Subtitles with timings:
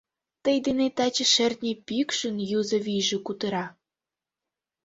[0.43, 3.65] Тый денет таче шӧртньӧ пӱкшын юзо вийже кутыра.